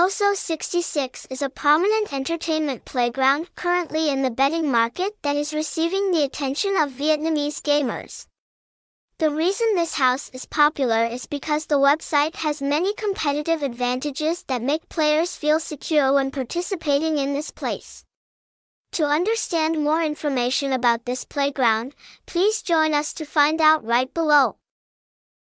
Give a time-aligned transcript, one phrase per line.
[0.00, 6.10] Xoso 66 is a prominent entertainment playground currently in the betting market that is receiving
[6.10, 8.26] the attention of Vietnamese gamers.
[9.18, 14.62] The reason this house is popular is because the website has many competitive advantages that
[14.62, 18.02] make players feel secure when participating in this place.
[18.92, 21.94] To understand more information about this playground,
[22.24, 24.56] please join us to find out right below.